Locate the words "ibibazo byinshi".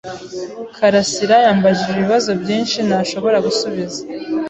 1.93-2.77